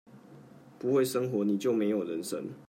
[0.79, 2.49] 不會生活，你就沒有人生